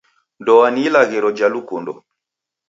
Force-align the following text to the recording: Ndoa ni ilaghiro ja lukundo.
Ndoa 0.39 0.67
ni 0.71 0.81
ilaghiro 0.87 1.29
ja 1.37 1.47
lukundo. 1.53 1.93